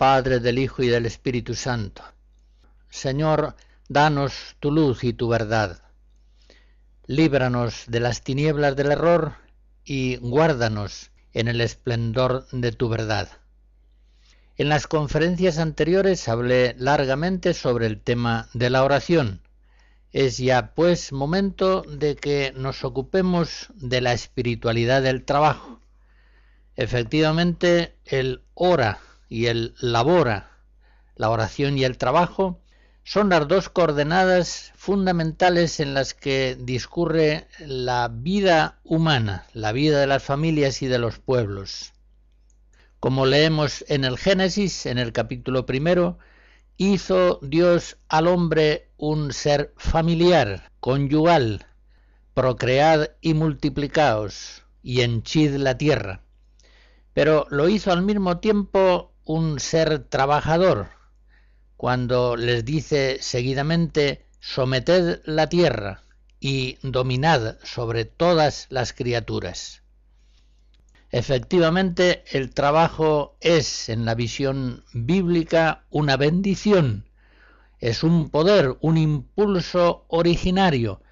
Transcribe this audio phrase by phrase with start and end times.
[0.00, 2.02] Padre, del Hijo y del Espíritu Santo.
[2.88, 3.54] Señor,
[3.86, 5.82] danos tu luz y tu verdad.
[7.04, 9.34] Líbranos de las tinieblas del error
[9.84, 13.28] y guárdanos en el esplendor de tu verdad.
[14.56, 19.42] En las conferencias anteriores hablé largamente sobre el tema de la oración.
[20.12, 25.78] Es ya pues momento de que nos ocupemos de la espiritualidad del trabajo.
[26.74, 28.98] Efectivamente, el ora
[29.30, 30.50] y el labora,
[31.16, 32.60] la oración y el trabajo,
[33.04, 40.06] son las dos coordenadas fundamentales en las que discurre la vida humana, la vida de
[40.06, 41.92] las familias y de los pueblos.
[42.98, 46.18] Como leemos en el Génesis, en el capítulo primero,
[46.76, 51.66] hizo Dios al hombre un ser familiar, conyugal,
[52.34, 56.22] procread y multiplicaos, y henchid la tierra.
[57.12, 60.88] Pero lo hizo al mismo tiempo un ser trabajador
[61.76, 66.02] cuando les dice seguidamente someted la tierra
[66.40, 69.84] y dominad sobre todas las criaturas.
[71.12, 77.08] Efectivamente, el trabajo es, en la visión bíblica, una bendición,
[77.78, 81.02] es un poder, un impulso originario,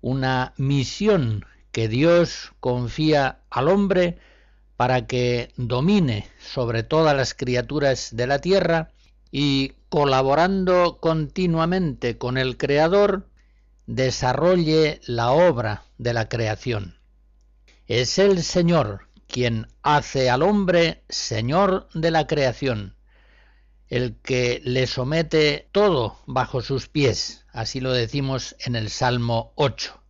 [0.00, 4.18] una misión que Dios confía al hombre
[4.80, 8.92] para que domine sobre todas las criaturas de la tierra
[9.30, 13.28] y colaborando continuamente con el Creador,
[13.86, 16.96] desarrolle la obra de la creación.
[17.88, 22.96] Es el Señor quien hace al hombre Señor de la creación,
[23.88, 30.00] el que le somete todo bajo sus pies, así lo decimos en el Salmo 8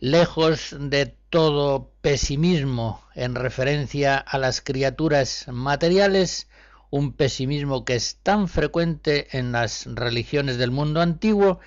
[0.00, 6.48] lejos de todo pesimismo en referencia a las criaturas materiales,
[6.90, 11.60] un pesimismo que es tan frecuente en las religiones del mundo antiguo,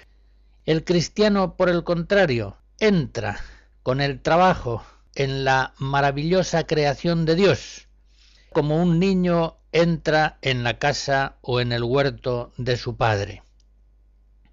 [0.65, 3.39] el cristiano, por el contrario, entra
[3.83, 4.83] con el trabajo
[5.13, 7.87] en la maravillosa creación de Dios,
[8.51, 13.43] como un niño entra en la casa o en el huerto de su padre.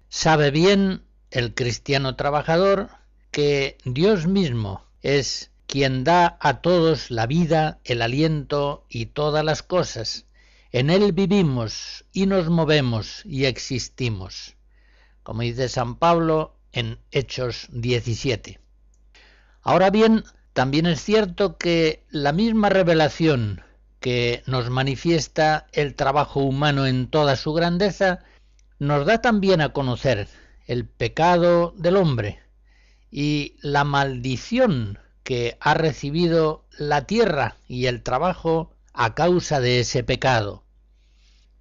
[0.09, 2.89] Sabe bien el cristiano trabajador
[3.31, 9.63] que Dios mismo es quien da a todos la vida, el aliento y todas las
[9.63, 10.25] cosas.
[10.71, 14.55] En Él vivimos y nos movemos y existimos,
[15.23, 18.59] como dice San Pablo en Hechos 17.
[19.61, 20.23] Ahora bien,
[20.53, 23.63] también es cierto que la misma revelación
[23.99, 28.19] que nos manifiesta el trabajo humano en toda su grandeza,
[28.79, 30.27] nos da también a conocer
[30.67, 32.39] el pecado del hombre,
[33.11, 40.03] y la maldición que ha recibido la tierra y el trabajo a causa de ese
[40.03, 40.63] pecado.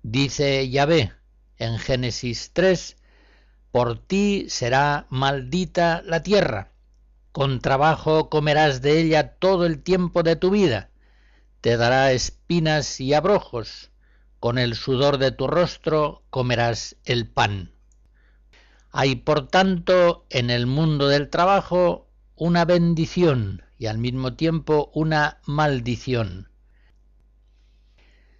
[0.02, 1.12] Dice Yahvé
[1.58, 2.96] en Génesis 3,
[3.70, 6.72] por ti será maldita la tierra,
[7.32, 10.90] con trabajo comerás de ella todo el tiempo de tu vida,
[11.60, 13.90] te dará espinas y abrojos,
[14.40, 17.72] con el sudor de tu rostro comerás el pan.
[18.90, 25.40] Hay, por tanto, en el mundo del trabajo una bendición y al mismo tiempo una
[25.46, 26.48] maldición.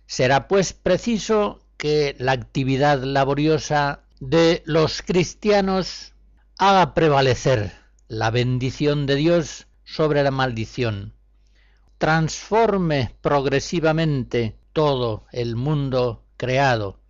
[0.07, 6.15] Será pues preciso que la actividad laboriosa de los cristianos
[6.59, 7.73] haga prevalecer
[8.09, 11.15] la bendición de Dios sobre la maldición,
[11.99, 17.01] transforme progresivamente todo el mundo creado,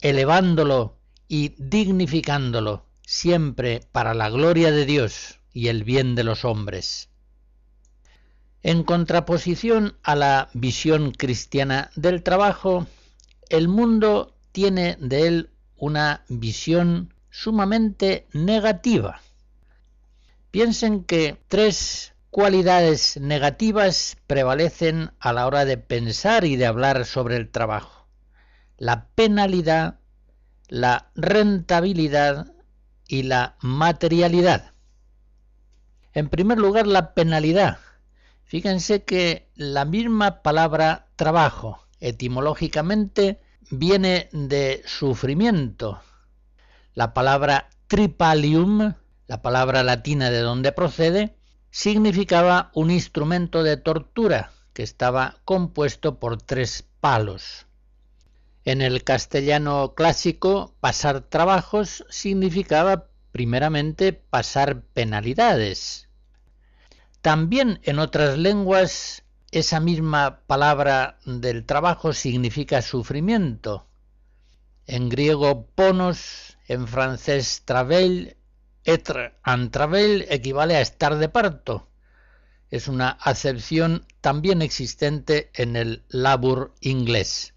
[0.00, 0.99] elevándolo
[1.32, 7.08] y dignificándolo siempre para la gloria de Dios y el bien de los hombres.
[8.64, 12.88] En contraposición a la visión cristiana del trabajo,
[13.48, 19.20] el mundo tiene de él una visión sumamente negativa.
[20.50, 27.36] Piensen que tres cualidades negativas prevalecen a la hora de pensar y de hablar sobre
[27.36, 28.08] el trabajo.
[28.78, 29.99] La penalidad,
[30.70, 32.52] la rentabilidad
[33.08, 34.72] y la materialidad.
[36.14, 37.78] En primer lugar, la penalidad.
[38.44, 43.40] Fíjense que la misma palabra trabajo etimológicamente
[43.70, 46.00] viene de sufrimiento.
[46.94, 48.94] La palabra tripalium,
[49.26, 51.36] la palabra latina de donde procede,
[51.70, 57.66] significaba un instrumento de tortura que estaba compuesto por tres palos.
[58.64, 66.08] En el castellano clásico, pasar trabajos significaba primeramente pasar penalidades.
[67.22, 73.86] También en otras lenguas esa misma palabra del trabajo significa sufrimiento.
[74.86, 78.36] En griego ponos, en francés travail,
[78.84, 81.88] être en travail equivale a estar de parto.
[82.70, 87.54] Es una acepción también existente en el labor inglés.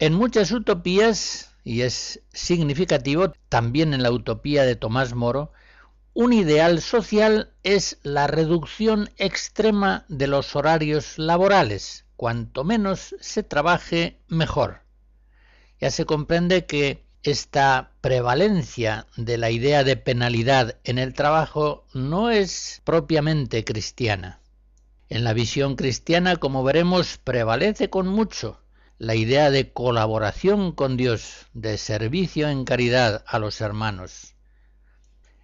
[0.00, 5.52] En muchas utopías, y es significativo también en la utopía de Tomás Moro,
[6.14, 12.06] un ideal social es la reducción extrema de los horarios laborales.
[12.16, 14.82] Cuanto menos se trabaje, mejor.
[15.80, 22.30] Ya se comprende que esta prevalencia de la idea de penalidad en el trabajo no
[22.30, 24.40] es propiamente cristiana.
[25.08, 28.60] En la visión cristiana, como veremos, prevalece con mucho
[29.04, 34.34] la idea de colaboración con Dios, de servicio en caridad a los hermanos.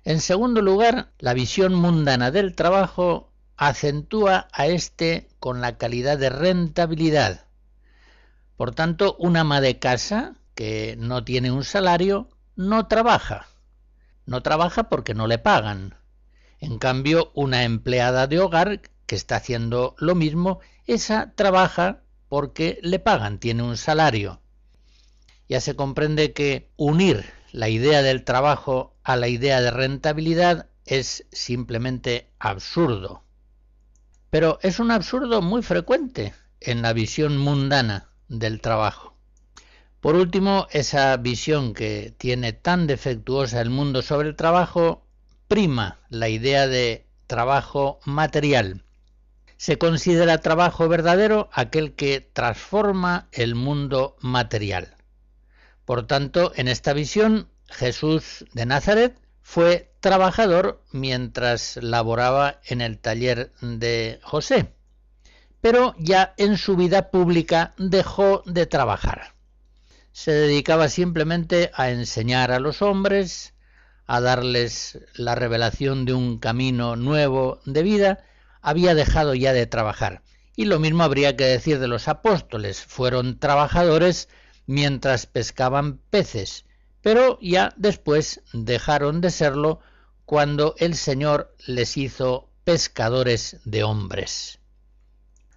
[0.02, 6.30] En segundo lugar, la visión mundana del trabajo acentúa a éste con la calidad de
[6.30, 7.44] rentabilidad.
[8.56, 13.46] Por tanto, una ama de casa que no tiene un salario no trabaja.
[14.24, 15.96] No trabaja porque no le pagan.
[16.60, 23.00] En cambio, una empleada de hogar que está haciendo lo mismo, esa trabaja porque le
[23.00, 24.40] pagan, tiene un salario.
[25.48, 31.26] Ya se comprende que unir la idea del trabajo a la idea de rentabilidad es
[31.32, 33.24] simplemente absurdo.
[34.30, 39.16] Pero es un absurdo muy frecuente en la visión mundana del trabajo.
[40.00, 45.04] Por último, esa visión que tiene tan defectuosa el mundo sobre el trabajo
[45.48, 48.84] prima la idea de trabajo material
[49.60, 54.96] se considera trabajo verdadero aquel que transforma el mundo material.
[55.84, 63.52] Por tanto, en esta visión, Jesús de Nazaret fue trabajador mientras laboraba en el taller
[63.60, 64.72] de José,
[65.60, 69.34] pero ya en su vida pública dejó de trabajar.
[70.10, 73.52] Se dedicaba simplemente a enseñar a los hombres,
[74.06, 78.24] a darles la revelación de un camino nuevo de vida
[78.62, 80.22] había dejado ya de trabajar.
[80.56, 84.28] Y lo mismo habría que decir de los apóstoles, fueron trabajadores
[84.66, 86.64] mientras pescaban peces,
[87.02, 89.80] pero ya después dejaron de serlo
[90.26, 94.60] cuando el Señor les hizo pescadores de hombres.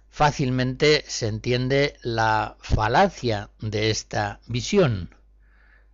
[0.08, 5.14] Fácilmente se entiende la falacia de esta visión.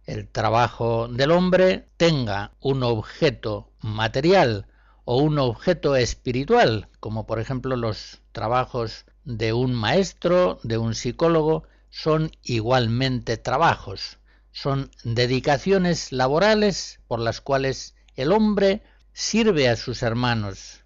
[0.05, 4.67] El trabajo del hombre tenga un objeto material
[5.05, 11.65] o un objeto espiritual, como por ejemplo los trabajos de un maestro, de un psicólogo,
[11.91, 14.19] son igualmente trabajos,
[14.53, 20.81] son dedicaciones laborales por las cuales el hombre sirve a sus hermanos.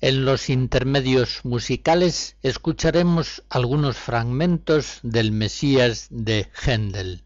[0.00, 7.22] En los intermedios musicales escucharemos algunos fragmentos del Mesías de Händel.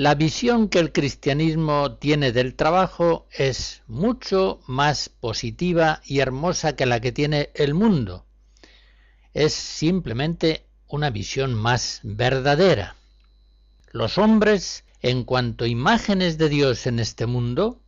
[0.00, 6.86] La visión que el cristianismo tiene del trabajo es mucho más positiva y hermosa que
[6.86, 8.24] la que tiene el mundo.
[9.34, 12.96] Es simplemente una visión más verdadera.
[13.92, 17.78] Los hombres, en cuanto imágenes de Dios en este mundo,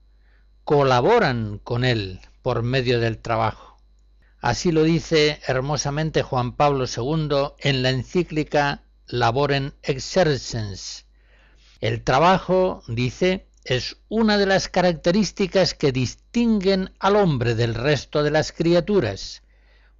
[0.64, 3.78] colaboran con Él por medio del trabajo.
[4.42, 11.06] Así lo dice hermosamente Juan Pablo II en la encíclica Laboren Exercens.
[11.82, 18.30] El trabajo, dice, es una de las características que distinguen al hombre del resto de
[18.30, 19.42] las criaturas,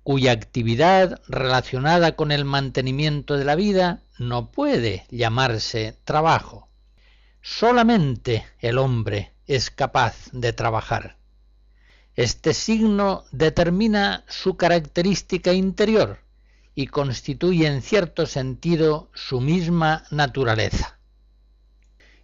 [0.04, 6.68] cuya actividad relacionada con el mantenimiento de la vida no puede llamarse trabajo.
[7.40, 11.16] Solamente el hombre es capaz de trabajar.
[12.14, 16.20] Este signo determina su característica interior
[16.76, 21.00] y constituye en cierto sentido su misma naturaleza.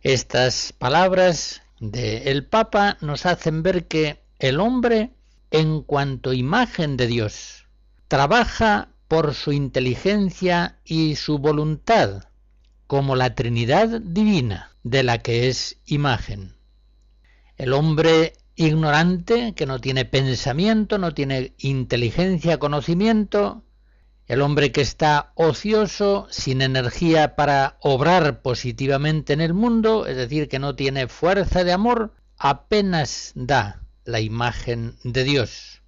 [0.03, 5.11] Estas palabras del Papa nos hacen ver que el hombre,
[5.51, 7.67] en cuanto imagen de Dios,
[8.07, 12.25] trabaja por su inteligencia y su voluntad,
[12.87, 16.55] como la Trinidad divina de la que es imagen.
[17.57, 23.65] El hombre ignorante, que no tiene pensamiento, no tiene inteligencia, conocimiento,
[24.29, 30.49] el hombre que está ocioso, sin energía para obrar positivamente en el mundo, es decir,
[30.49, 35.83] que no tiene fuerza de amor, apenas da la imagen de Dios.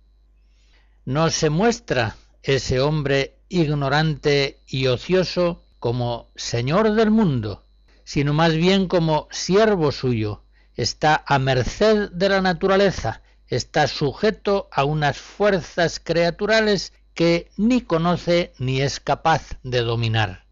[1.04, 7.66] No se muestra ese hombre ignorante y ocioso como Señor del mundo,
[8.04, 10.44] sino más bien como siervo suyo,
[10.76, 18.54] está a merced de la naturaleza, está sujeto a unas fuerzas creaturales que ni conoce
[18.58, 20.46] ni es capaz de dominar.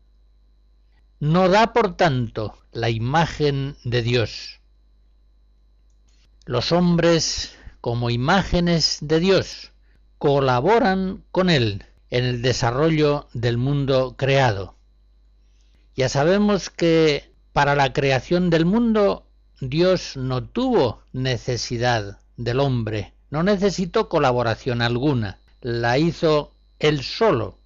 [1.18, 4.60] No da, por tanto, la imagen de Dios.
[6.44, 9.72] Los hombres, como imágenes de Dios,
[10.18, 14.76] colaboran con Él en el desarrollo del mundo creado.
[15.96, 19.26] Ya sabemos que para la creación del mundo
[19.62, 27.58] Dios no tuvo necesidad del hombre, no necesitó colaboración alguna, la hizo él solo.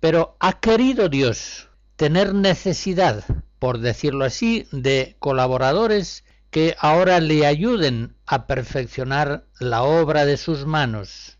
[0.00, 3.24] Pero ha querido Dios tener necesidad,
[3.58, 10.66] por decirlo así, de colaboradores que ahora le ayuden a perfeccionar la obra de sus
[10.66, 11.38] manos.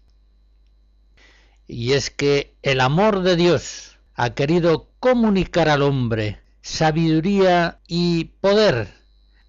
[1.66, 8.88] Y es que el amor de Dios ha querido comunicar al hombre sabiduría y poder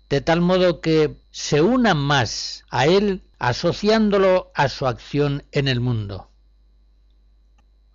[0.10, 5.80] de tal modo que se unan más a él asociándolo a su acción en el
[5.80, 6.30] mundo.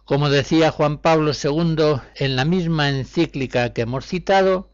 [0.08, 4.70] Como decía Juan Pablo II en la misma encíclica que hemos citado,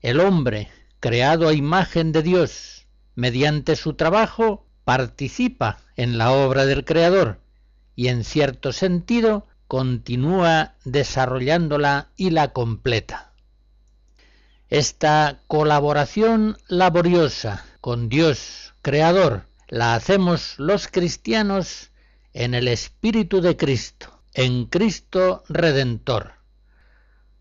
[0.00, 6.84] el hombre, creado a imagen de Dios, mediante su trabajo, participa en la obra del
[6.84, 7.38] Creador
[7.94, 13.34] y en cierto sentido continúa desarrollándola y la completa.
[14.68, 21.92] Esta colaboración laboriosa con Dios Creador la hacemos los cristianos
[22.32, 26.32] en el Espíritu de Cristo, en Cristo Redentor.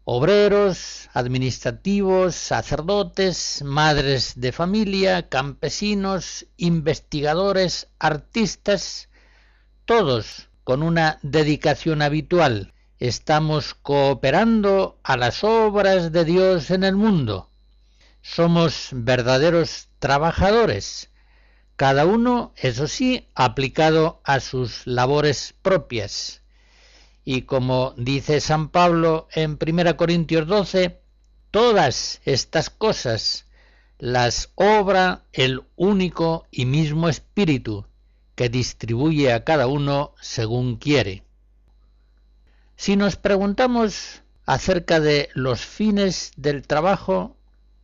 [0.03, 9.09] Obreros, administrativos, sacerdotes, madres de familia, campesinos, investigadores, artistas,
[9.85, 17.49] todos con una dedicación habitual estamos cooperando a las obras de Dios en el mundo.
[18.21, 21.09] Somos verdaderos trabajadores,
[21.75, 26.40] cada uno, eso sí, aplicado a sus labores propias.
[27.23, 30.99] Y como dice San Pablo en 1 Corintios 12,
[31.51, 33.45] todas estas cosas
[33.99, 37.85] las obra el único y mismo Espíritu,
[38.33, 41.23] que distribuye a cada uno según quiere.
[42.75, 47.37] Si nos preguntamos acerca de los fines del trabajo,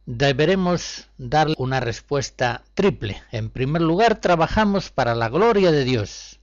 [0.07, 3.21] deberemos dar una respuesta triple.
[3.31, 6.36] En primer lugar, trabajamos para la gloria de Dios.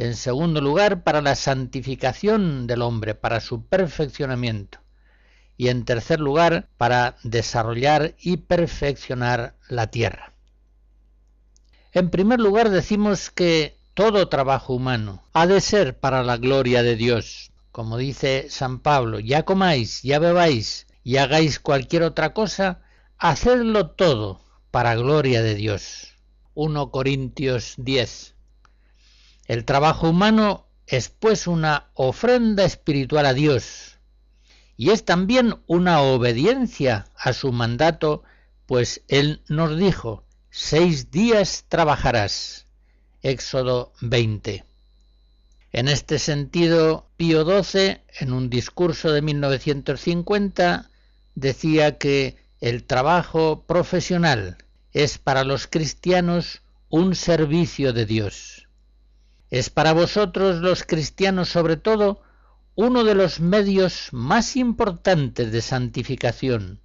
[0.00, 4.78] En segundo lugar, para la santificación del hombre, para su perfeccionamiento.
[5.58, 10.32] Y en tercer lugar, para desarrollar y perfeccionar la tierra.
[11.92, 16.96] En primer lugar, decimos que todo trabajo humano ha de ser para la gloria de
[16.96, 22.80] Dios, como dice San Pablo, ya comáis, ya bebáis y hagáis cualquier otra cosa,
[23.18, 24.40] hacedlo todo
[24.70, 26.14] para gloria de Dios.
[26.54, 28.39] 1 Corintios 10.
[29.50, 33.98] El trabajo humano es pues una ofrenda espiritual a Dios
[34.76, 38.22] y es también una obediencia a su mandato,
[38.66, 42.66] pues Él nos dijo, seis días trabajarás.
[43.22, 44.64] Éxodo 20.
[45.72, 50.90] En este sentido, Pío XII, en un discurso de 1950,
[51.34, 54.58] decía que el trabajo profesional
[54.92, 58.69] es para los cristianos un servicio de Dios.
[59.50, 62.22] Es para vosotros los cristianos sobre todo
[62.76, 66.80] uno de los medios más importantes de santificación,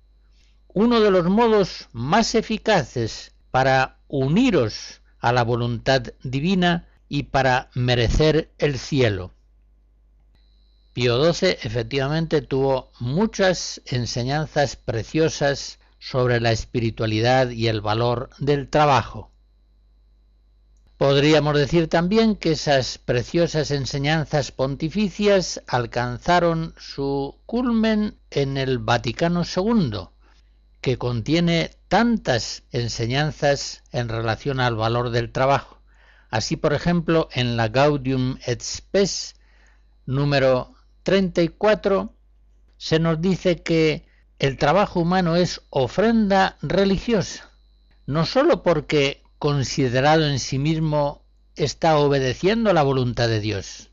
[0.67, 8.51] uno de los modos más eficaces para uniros a la voluntad divina y para merecer
[8.57, 9.31] el cielo.
[10.93, 19.31] Pío XII efectivamente tuvo muchas enseñanzas preciosas sobre la espiritualidad y el valor del trabajo.
[20.97, 30.07] Podríamos decir también que esas preciosas enseñanzas pontificias alcanzaron su culmen en el Vaticano II,
[30.79, 35.81] que contiene tantas enseñanzas en relación al valor del trabajo.
[36.29, 39.35] Así, por ejemplo, en la Gaudium et Spes
[40.05, 42.13] número 34
[42.77, 44.07] se nos dice que
[44.39, 47.51] el trabajo humano es ofrenda religiosa,
[48.05, 51.23] no sólo porque considerado en sí mismo
[51.55, 53.91] está obedeciendo la voluntad de Dios,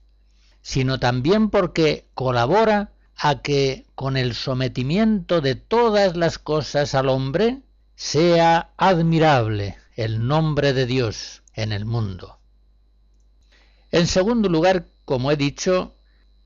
[0.63, 7.61] sino también porque colabora a que con el sometimiento de todas las cosas al hombre
[7.95, 12.39] sea admirable el nombre de Dios en el mundo.
[13.91, 15.95] En segundo lugar, como he dicho,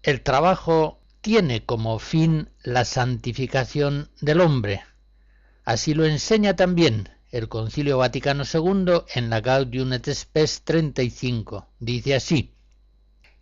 [0.03, 4.83] el trabajo tiene como fin la santificación del hombre.
[5.65, 11.67] Así lo enseña también el Concilio Vaticano II en la Gaudium et Spes 35.
[11.79, 12.55] Dice así: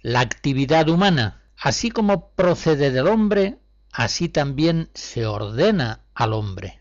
[0.02, 3.58] La actividad humana, así como procede del hombre,
[3.92, 6.80] así también se ordena al hombre.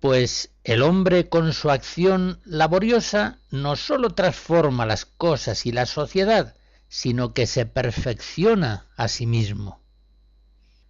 [0.00, 6.54] Pues el hombre con su acción laboriosa no sólo transforma las cosas y la sociedad,
[6.88, 9.80] sino que se perfecciona a sí mismo.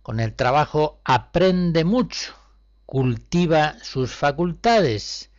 [0.02, 2.35] Con el trabajo aprende mucho,
[2.87, 5.31] cultiva sus facultades,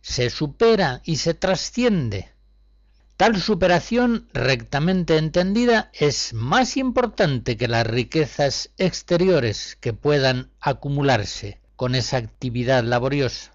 [0.00, 2.30] se supera y se trasciende.
[3.16, 11.94] Tal superación rectamente entendida es más importante que las riquezas exteriores que puedan acumularse con
[11.94, 13.52] esa actividad laboriosa.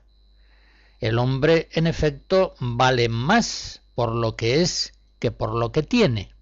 [0.99, 6.33] El hombre, en efecto, vale más por lo que es que por lo que tiene.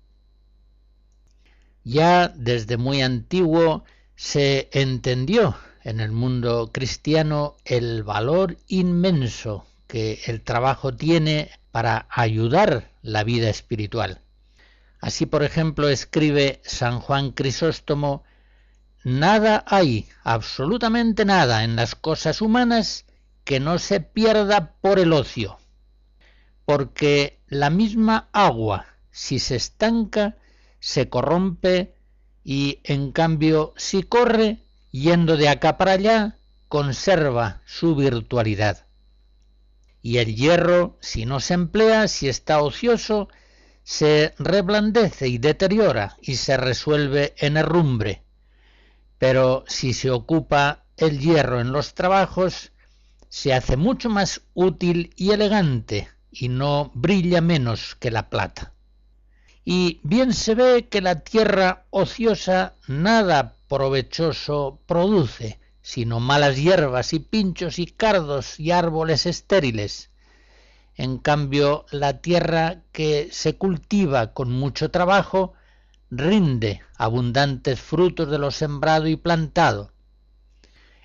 [1.84, 3.84] Ya desde muy antiguo
[4.15, 5.56] se entendió
[5.88, 13.50] en el mundo cristiano el valor inmenso que el trabajo tiene para ayudar la vida
[13.50, 14.19] espiritual.
[15.00, 18.26] Así, por ejemplo, escribe San Juan Crisóstomo,
[19.06, 23.06] Nada hay, absolutamente nada en las cosas humanas
[23.45, 25.58] que no se pierda por el ocio,
[26.65, 30.36] porque la misma agua, si se estanca,
[30.82, 31.95] se corrompe
[32.43, 38.86] y en cambio si corre, yendo de acá para allá, conserva su virtualidad.
[40.02, 43.30] Y el hierro, si no se emplea, si está ocioso,
[43.84, 48.23] se reblandece y deteriora y se resuelve en herrumbre.
[49.17, 52.71] Pero si se ocupa el hierro en los trabajos,
[53.30, 58.73] se hace mucho más útil y elegante y no brilla menos que la plata
[59.69, 67.19] y bien se ve que la tierra ociosa nada provechoso produce, sino malas hierbas y
[67.19, 70.10] pinchos y cardos y árboles estériles.
[70.95, 75.51] En cambio, la tierra que se cultiva con mucho trabajo
[76.10, 79.91] rinde abundantes frutos de lo sembrado y plantado.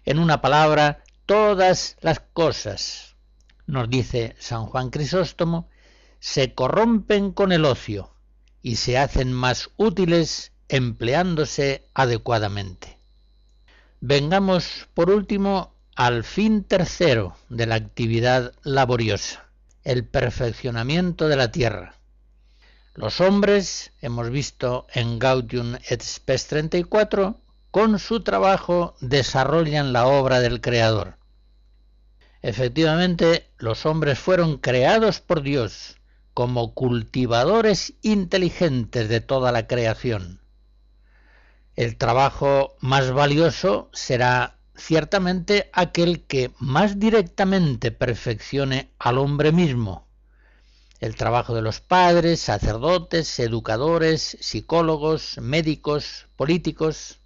[0.05, 3.17] En una palabra, todas las cosas,
[3.67, 5.69] nos dice San Juan Crisóstomo,
[6.21, 8.12] se corrompen con el ocio,
[8.63, 12.99] y se hacen más útiles empleándose adecuadamente.
[14.01, 19.49] Vengamos, por último, al fin tercero de la actividad laboriosa,
[19.85, 21.97] el perfeccionamiento de la tierra.
[22.95, 30.41] Los hombres, hemos visto en Gaudium et Spes 34, con su trabajo desarrollan la obra
[30.41, 31.17] del Creador.
[32.43, 35.97] Efectivamente, los hombres fueron creados por Dios
[36.35, 40.41] como cultivadores inteligentes de toda la creación.
[41.77, 50.07] El trabajo más valioso será ciertamente aquel que más directamente perfeccione al hombre mismo.
[51.01, 57.19] El trabajo de los padres, sacerdotes, educadores, psicólogos, médicos, políticos.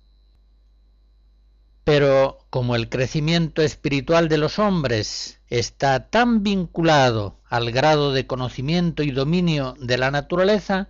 [1.85, 9.03] Pero como el crecimiento espiritual de los hombres está tan vinculado al grado de conocimiento
[9.03, 10.89] y dominio de la naturaleza,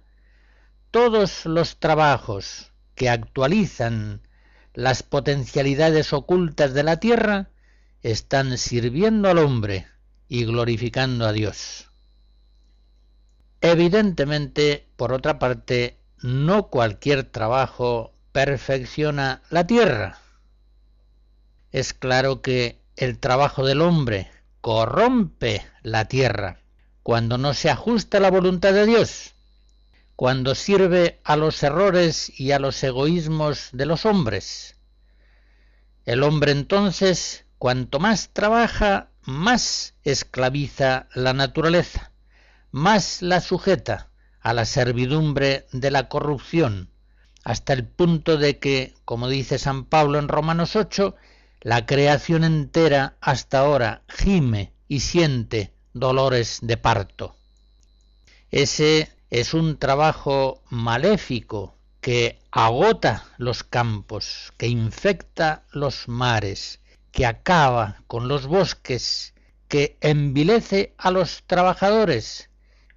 [0.90, 4.23] todos los trabajos que actualizan
[4.75, 7.49] las potencialidades ocultas de la tierra
[8.03, 9.87] están sirviendo al hombre
[10.29, 11.90] y glorificando a Dios.
[13.61, 20.19] Evidentemente, por otra parte, no cualquier trabajo perfecciona la tierra.
[21.73, 24.31] Es claro que el trabajo del hombre
[24.66, 26.59] corrompe la tierra
[27.05, 29.37] cuando no se ajusta a la voluntad de Dios,
[30.16, 34.74] cuando sirve a los errores y a los egoísmos de los hombres.
[36.05, 42.11] El hombre entonces, cuanto más trabaja, más esclaviza la naturaleza,
[42.72, 46.90] más la sujeta a la servidumbre de la corrupción,
[47.44, 51.14] hasta el punto de que, como dice San Pablo en Romanos 8,
[51.66, 57.35] la creación entera hasta ahora gime y siente dolores de parto.
[58.52, 66.79] Ese es un trabajo maléfico que agota los campos, que infecta los mares,
[67.11, 69.35] que acaba con los bosques,
[69.66, 72.48] que envilece a los trabajadores,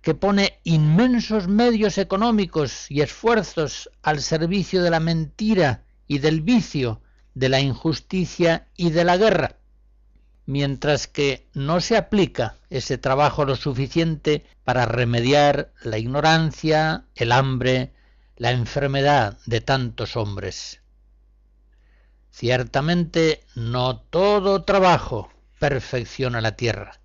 [0.04, 7.02] que pone inmensos medios económicos y esfuerzos al servicio de la mentira y del vicio,
[7.40, 9.56] de la injusticia y de la guerra,
[10.46, 17.94] mientras que no se aplica ese trabajo lo suficiente para remediar la ignorancia, el hambre,
[18.36, 20.82] la enfermedad de tantos hombres.
[22.30, 27.00] Ciertamente no todo trabajo perfecciona la tierra.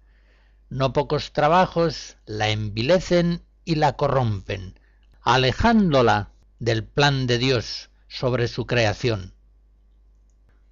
[0.69, 4.81] No pocos trabajos la envilecen y la corrompen,
[5.23, 9.34] alejándola del plan de Dios sobre su creación.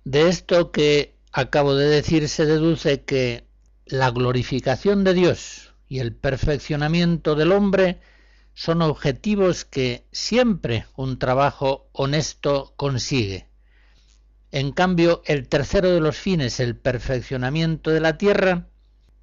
[0.05, 3.47] De esto que acabo de decir se deduce que
[3.87, 8.01] la glorificación de Dios y el perfeccionamiento del hombre
[8.55, 13.49] son objetivos que siempre un trabajo honesto consigue.
[14.51, 18.67] En cambio, el tercero de los fines, el perfeccionamiento de la tierra,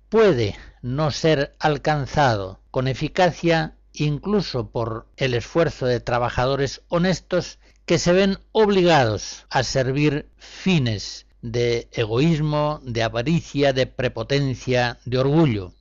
[0.09, 8.13] puede no ser alcanzado con eficacia incluso por el esfuerzo de trabajadores honestos que se
[8.13, 15.73] ven obligados a servir fines de egoísmo, de avaricia, de prepotencia, de orgullo.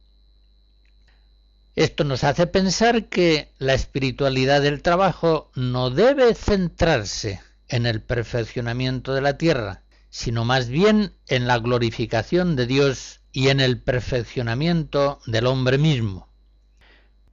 [1.77, 9.13] Esto nos hace pensar que la espiritualidad del trabajo no debe centrarse en el perfeccionamiento
[9.13, 15.21] de la tierra, sino más bien en la glorificación de Dios y en el perfeccionamiento
[15.27, 16.27] del hombre mismo.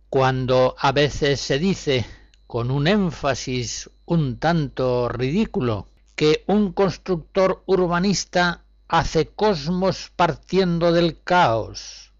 [0.09, 2.05] Cuando a veces se dice,
[2.47, 12.13] con un énfasis un tanto ridículo, que un constructor urbanista hace cosmos partiendo del caos,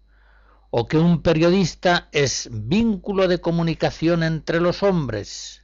[0.70, 5.62] o que un periodista es vínculo de comunicación entre los hombres,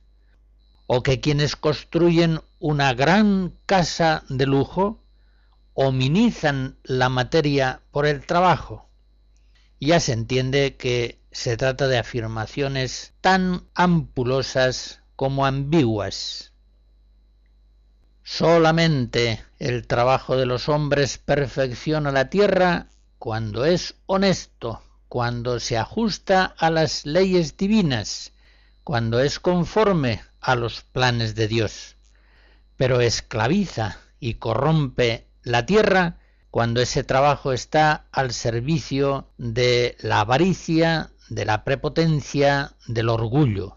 [0.87, 5.03] o que quienes construyen una gran casa de lujo
[5.75, 8.89] hominizan la materia por el trabajo.
[9.81, 16.53] Ya se entiende que se trata de afirmaciones tan ampulosas como ambiguas.
[18.23, 22.87] Solamente el trabajo de los hombres perfecciona la tierra
[23.19, 28.33] cuando es honesto, cuando se ajusta a las leyes divinas,
[28.85, 31.97] cuando es conforme a los planes de Dios,
[32.77, 36.19] pero esclaviza y corrompe la tierra
[36.51, 43.77] cuando ese trabajo está al servicio de la avaricia, de la prepotencia, del orgullo.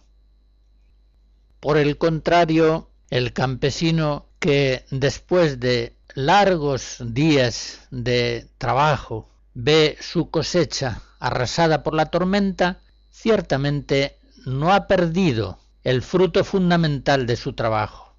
[1.60, 11.02] Por el contrario, el campesino que después de largos días de trabajo ve su cosecha
[11.20, 18.16] arrasada por la tormenta, ciertamente no ha perdido el fruto fundamental de su trabajo,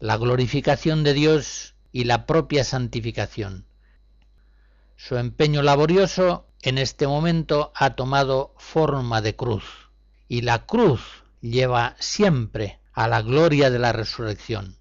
[0.00, 3.64] la glorificación de Dios y la propia santificación.
[4.96, 9.64] Su empeño laborioso en este momento ha tomado forma de cruz,
[10.28, 14.76] y la cruz lleva siempre a la gloria de la resurrección.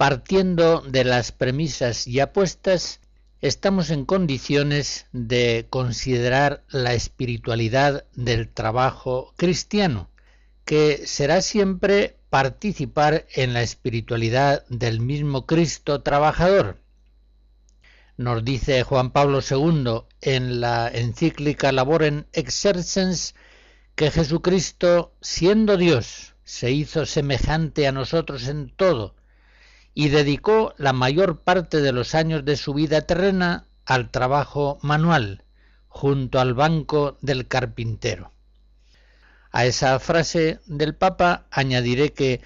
[0.00, 3.00] Partiendo de las premisas ya puestas,
[3.42, 10.08] estamos en condiciones de considerar la espiritualidad del trabajo cristiano,
[10.64, 16.78] que será siempre participar en la espiritualidad del mismo Cristo trabajador.
[18.16, 23.34] Nos dice Juan Pablo II en la encíclica Laborem Exercens
[23.96, 29.19] que Jesucristo, siendo Dios, se hizo semejante a nosotros en todo
[29.94, 35.44] y dedicó la mayor parte de los años de su vida terrena al trabajo manual,
[35.88, 38.32] junto al banco del carpintero.
[39.52, 42.40] A esa frase del Papa añadiré que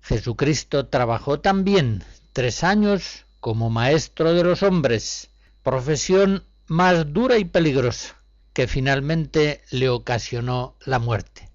[0.00, 5.30] Jesucristo trabajó también tres años como maestro de los hombres,
[5.64, 8.16] profesión más dura y peligrosa,
[8.52, 11.45] que finalmente le ocasionó la muerte.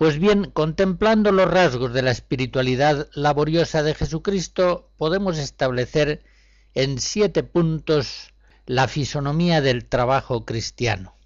[0.00, 6.24] Pues bien, contemplando los rasgos de la espiritualidad laboriosa de Jesucristo, podemos establecer
[6.72, 8.32] en siete puntos
[8.64, 11.16] la fisonomía del trabajo cristiano.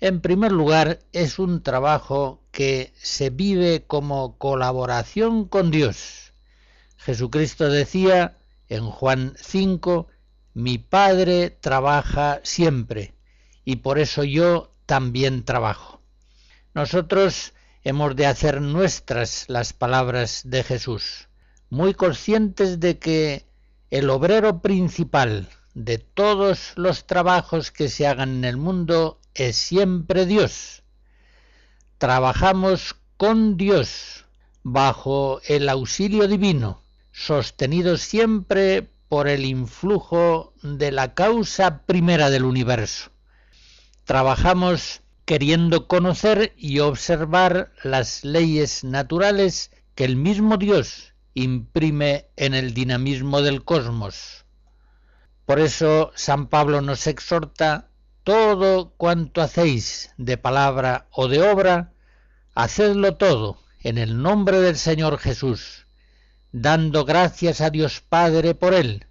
[0.00, 6.32] En primer lugar, es un trabajo que se vive como colaboración con Dios.
[6.96, 8.36] Jesucristo decía
[8.68, 10.08] en Juan 5,
[10.54, 13.14] mi Padre trabaja siempre
[13.64, 16.02] y por eso yo también trabajo.
[16.74, 17.52] Nosotros
[17.84, 21.28] hemos de hacer nuestras las palabras de Jesús,
[21.70, 23.46] muy conscientes de que
[23.90, 30.26] el obrero principal de todos los trabajos que se hagan en el mundo es siempre
[30.26, 30.82] Dios.
[31.98, 34.26] Trabajamos con Dios,
[34.62, 43.10] bajo el auxilio divino, sostenidos siempre por el influjo de la causa primera del universo.
[44.04, 52.72] Trabajamos queriendo conocer y observar las leyes naturales que el mismo Dios imprime en el
[52.72, 54.46] dinamismo del cosmos.
[55.44, 57.90] Por eso San Pablo nos exhorta
[58.24, 61.92] todo cuanto hacéis de palabra o de obra,
[62.54, 65.86] hacedlo todo en el nombre del Señor Jesús,
[66.52, 69.04] dando gracias a Dios Padre por él.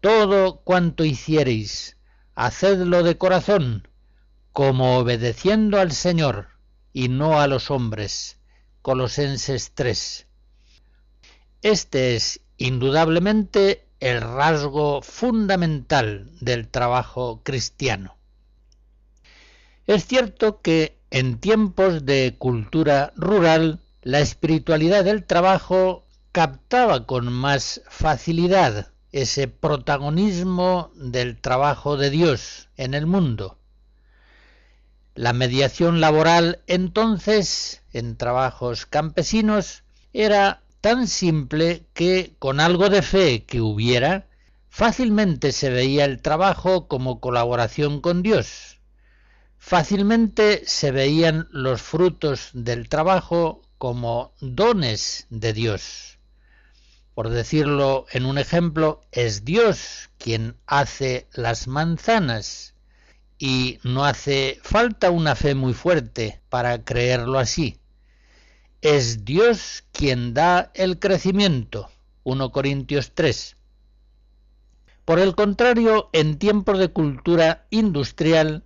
[0.00, 1.96] Todo cuanto hiciereis,
[2.34, 3.86] hacedlo de corazón,
[4.58, 6.48] como obedeciendo al Señor
[6.92, 8.38] y no a los hombres.
[8.82, 10.26] Colosenses 3.
[11.62, 18.16] Este es indudablemente el rasgo fundamental del trabajo cristiano.
[19.86, 27.80] Es cierto que en tiempos de cultura rural la espiritualidad del trabajo captaba con más
[27.88, 33.54] facilidad ese protagonismo del trabajo de Dios en el mundo.
[35.18, 43.44] La mediación laboral entonces en trabajos campesinos era tan simple que con algo de fe
[43.44, 44.28] que hubiera,
[44.68, 48.78] fácilmente se veía el trabajo como colaboración con Dios
[49.58, 56.18] fácilmente se veían los frutos del trabajo como dones de Dios.
[57.14, 62.74] Por decirlo en un ejemplo, es Dios quien hace las manzanas
[63.38, 67.78] y no hace falta una fe muy fuerte para creerlo así.
[68.80, 71.90] Es Dios quien da el crecimiento.
[72.24, 73.56] 1 Corintios 3.
[75.04, 78.64] Por el contrario, en tiempos de cultura industrial,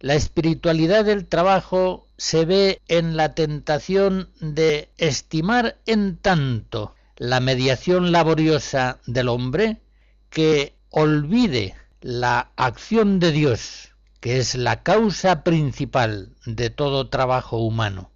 [0.00, 8.12] la espiritualidad del trabajo se ve en la tentación de estimar en tanto la mediación
[8.12, 9.82] laboriosa del hombre
[10.30, 13.93] que olvide la acción de Dios,
[14.24, 18.10] que es la causa principal de todo trabajo humano.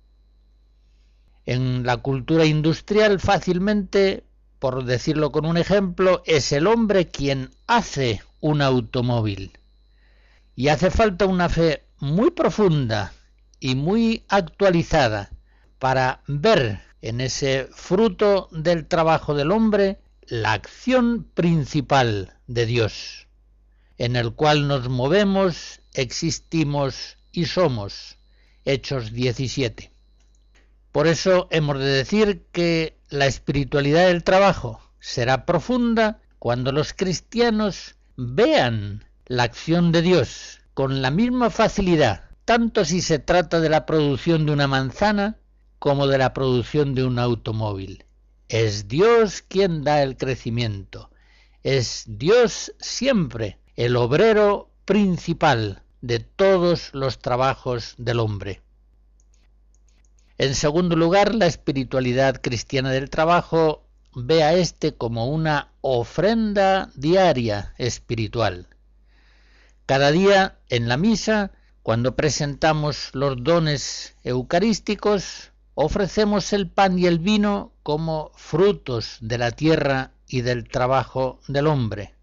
[1.45, 4.25] En la cultura industrial fácilmente,
[4.59, 9.59] por decirlo con un ejemplo, es el hombre quien hace un automóvil
[10.57, 13.13] y hace falta una fe muy profunda
[13.61, 15.29] y muy actualizada
[15.79, 23.27] para ver en ese fruto del trabajo del hombre la acción principal de Dios,
[23.99, 28.19] en el cual nos movemos, existimos y somos.
[28.65, 29.91] Hechos 17.
[30.93, 37.97] Por eso hemos de decir que la espiritualidad del trabajo será profunda cuando los cristianos
[38.17, 43.85] vean la acción de Dios con la misma facilidad, tanto si se trata de la
[43.85, 45.39] producción de una manzana
[45.81, 48.05] como de la producción de un automóvil.
[48.49, 51.11] Es Dios quien da el crecimiento.
[51.65, 58.63] Es Dios siempre el obrero principal de todos los trabajos del hombre.
[60.39, 63.85] En segundo lugar, la espiritualidad cristiana del trabajo
[64.15, 68.69] ve a éste como una ofrenda diaria espiritual.
[69.87, 77.19] Cada día en la misa, cuando presentamos los dones eucarísticos, ofrecemos el pan y el
[77.19, 82.18] vino como frutos de la tierra y del trabajo del hombre.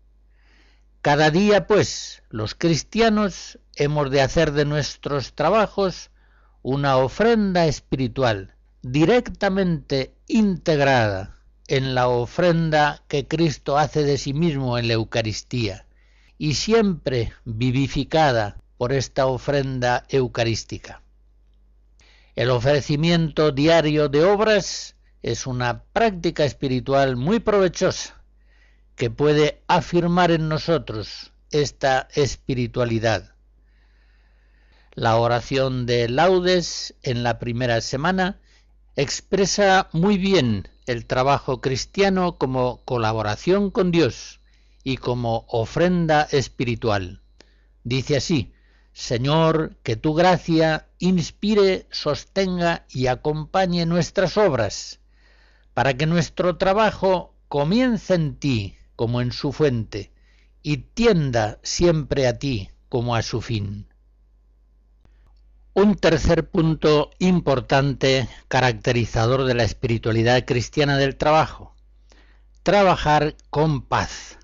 [1.05, 6.09] Cada día, pues, los cristianos hemos de hacer de nuestros trabajos
[6.63, 11.35] una ofrenda espiritual directamente integrada
[11.67, 15.85] en la ofrenda que Cristo hace de sí mismo en la Eucaristía
[16.39, 21.03] y siempre vivificada por esta ofrenda eucarística.
[22.35, 28.24] El ofrecimiento diario de obras es una práctica espiritual muy provechosa
[28.95, 33.36] que puede afirmar en nosotros esta espiritualidad.
[34.93, 38.39] La oración de laudes en la primera semana
[38.95, 44.39] expresa muy bien el trabajo cristiano como colaboración con Dios
[44.84, 47.21] y como ofrenda espiritual.
[47.84, 48.53] Dice así,
[48.93, 55.01] Señor, que tu gracia inspire, sostenga y acompañe nuestras obras,
[55.73, 60.12] para que nuestro trabajo comience en ti como en su fuente,
[60.62, 63.88] y tienda siempre a ti como a su fin.
[65.73, 71.75] Un tercer punto importante caracterizador de la espiritualidad cristiana del trabajo.
[72.63, 74.38] Trabajar con paz.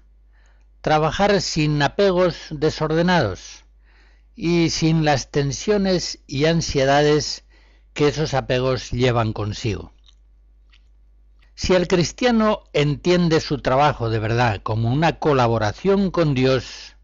[0.82, 3.64] Trabajar sin apegos desordenados
[4.36, 7.46] y sin las tensiones y ansiedades
[7.94, 9.94] que esos apegos llevan consigo.
[11.63, 16.95] Si el cristiano entiende su trabajo de verdad como una colaboración con Dios,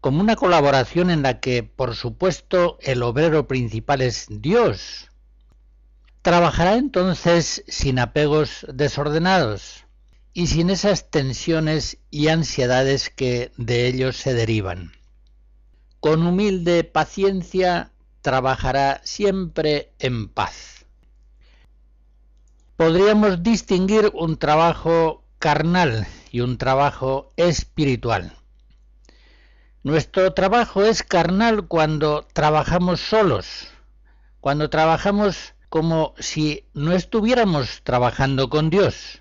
[0.00, 5.08] como una colaboración en la que, por supuesto, el obrero principal es Dios,
[6.22, 9.86] trabajará entonces sin apegos desordenados
[10.34, 14.92] y sin esas tensiones y ansiedades que de ellos se derivan.
[15.98, 17.90] Con humilde paciencia
[18.22, 20.79] trabajará siempre en paz
[22.80, 28.32] podríamos distinguir un trabajo carnal y un trabajo espiritual.
[29.82, 33.68] Nuestro trabajo es carnal cuando trabajamos solos,
[34.40, 39.20] cuando trabajamos como si no estuviéramos trabajando con Dios,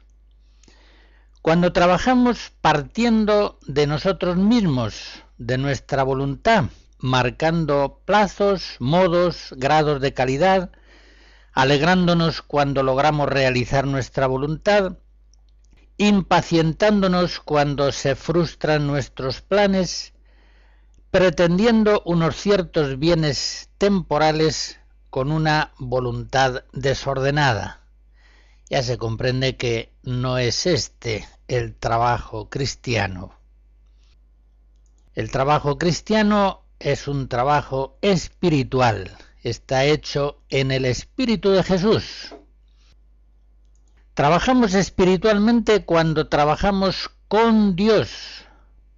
[1.41, 6.63] cuando trabajamos partiendo de nosotros mismos, de nuestra voluntad,
[6.97, 10.71] marcando plazos, modos, grados de calidad,
[11.61, 14.93] alegrándonos cuando logramos realizar nuestra voluntad,
[15.97, 20.13] impacientándonos cuando se frustran nuestros planes,
[21.11, 27.81] pretendiendo unos ciertos bienes temporales con una voluntad desordenada.
[28.69, 33.33] Ya se comprende que no es este el trabajo cristiano.
[35.13, 42.35] El trabajo cristiano es un trabajo espiritual, está hecho en el Espíritu de Jesús.
[44.13, 48.43] Trabajamos espiritualmente cuando trabajamos con Dios,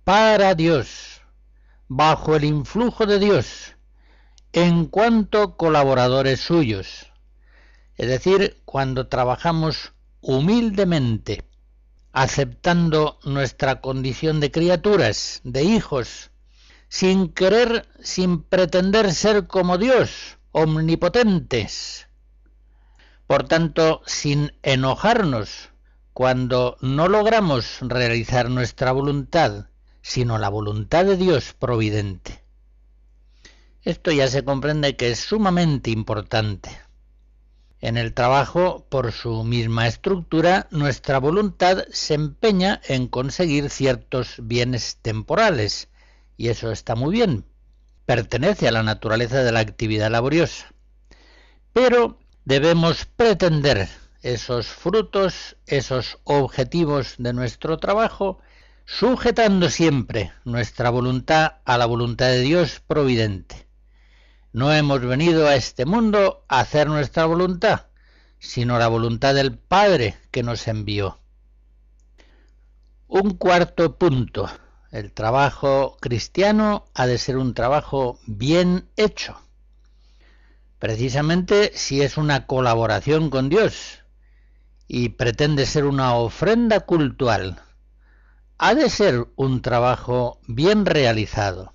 [0.03, 1.21] para Dios,
[1.87, 3.75] bajo el influjo de Dios,
[4.53, 7.11] en cuanto colaboradores suyos.
[7.97, 11.43] Es decir, cuando trabajamos humildemente,
[12.13, 16.30] aceptando nuestra condición de criaturas, de hijos,
[16.91, 22.09] sin querer, sin pretender ser como Dios, omnipotentes.
[23.27, 25.69] Por tanto, sin enojarnos
[26.11, 29.67] cuando no logramos realizar nuestra voluntad,
[30.01, 32.43] sino la voluntad de Dios providente.
[33.83, 36.77] Esto ya se comprende que es sumamente importante.
[37.79, 44.97] En el trabajo, por su misma estructura, nuestra voluntad se empeña en conseguir ciertos bienes
[45.01, 45.87] temporales,
[46.41, 47.45] y eso está muy bien,
[48.07, 50.73] pertenece a la naturaleza de la actividad laboriosa.
[51.71, 53.87] Pero debemos pretender
[54.23, 58.39] esos frutos, esos objetivos de nuestro trabajo,
[58.85, 63.67] sujetando siempre nuestra voluntad a la voluntad de Dios providente.
[64.51, 67.85] No hemos venido a este mundo a hacer nuestra voluntad,
[68.39, 71.19] sino la voluntad del Padre que nos envió.
[73.07, 74.49] Un cuarto punto
[74.91, 79.39] el trabajo cristiano ha de ser un trabajo bien hecho.
[80.79, 83.99] Precisamente si es una colaboración con Dios
[84.87, 87.61] y pretende ser una ofrenda cultural,
[88.57, 91.73] ha de ser un trabajo bien realizado.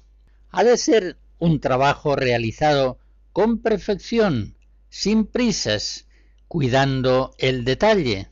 [0.51, 2.99] Ha de ser un trabajo realizado
[3.33, 4.57] con perfección,
[4.91, 6.07] sin prisas,
[6.49, 8.29] cuidando el detalle.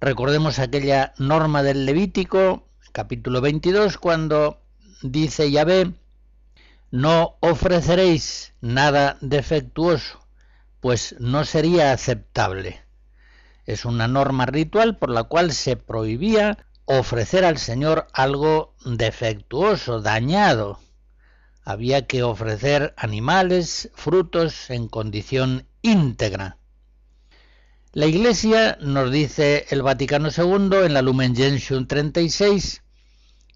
[0.00, 4.60] Recordemos aquella norma del Levítico, capítulo 22, cuando
[5.02, 5.92] dice Yahvé,
[6.90, 10.18] no ofreceréis nada defectuoso,
[10.80, 12.82] pues no sería aceptable.
[13.66, 20.80] Es una norma ritual por la cual se prohibía ofrecer al Señor algo defectuoso, dañado.
[21.62, 26.56] Había que ofrecer animales, frutos en condición íntegra.
[27.94, 32.82] La Iglesia, nos dice el Vaticano II en la Lumen Gentium 36,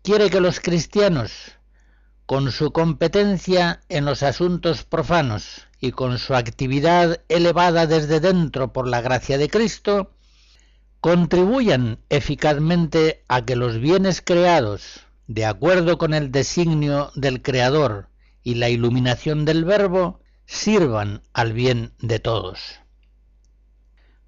[0.03, 1.59] quiere que los cristianos,
[2.24, 8.89] con su competencia en los asuntos profanos y con su actividad elevada desde dentro por
[8.89, 10.14] la gracia de Cristo,
[11.03, 18.09] contribuyan eficazmente a que los bienes creados, de acuerdo con el designio del Creador
[18.43, 22.82] y la iluminación del Verbo, sirvan al bien de todos.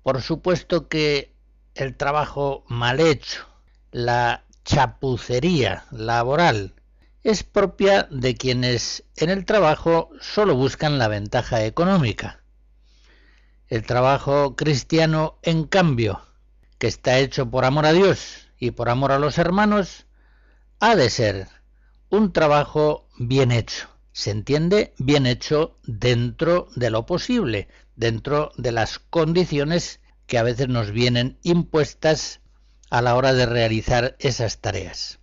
[0.05, 1.35] Por supuesto que
[1.75, 3.47] el trabajo mal hecho,
[3.91, 6.75] la chapucería laboral,
[7.23, 12.43] es propia de quienes en el trabajo solo buscan la ventaja económica.
[13.69, 16.21] El trabajo cristiano, en cambio,
[16.77, 20.05] que está hecho por amor a Dios y por amor a los hermanos,
[20.81, 21.49] ha de ser
[22.11, 23.89] un trabajo bien hecho.
[24.13, 30.69] Se entiende bien hecho dentro de lo posible, dentro de las condiciones que a veces
[30.69, 32.41] nos vienen impuestas
[32.91, 35.19] a la hora de realizar esas tareas.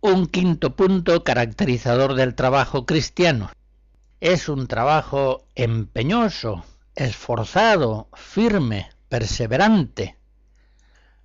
[0.00, 3.50] Un quinto punto caracterizador del trabajo cristiano.
[4.20, 10.16] Es un trabajo empeñoso, esforzado, firme, perseverante.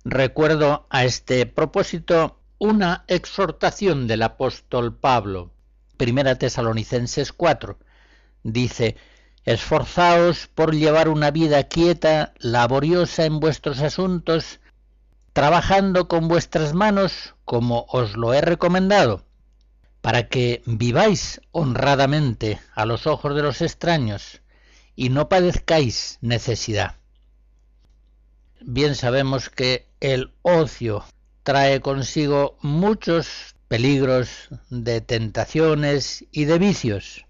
[0.04, 5.52] Recuerdo a este propósito una exhortación del apóstol Pablo,
[5.96, 7.78] Primera Tesalonicenses 4.
[8.42, 8.96] Dice,
[9.46, 14.58] Esforzaos por llevar una vida quieta, laboriosa en vuestros asuntos,
[15.32, 19.24] trabajando con vuestras manos como os lo he recomendado,
[20.00, 24.42] para que viváis honradamente a los ojos de los extraños
[24.96, 26.96] y no padezcáis necesidad.
[28.60, 31.04] Bien sabemos que el ocio
[31.44, 37.25] trae consigo muchos peligros de tentaciones y de vicios.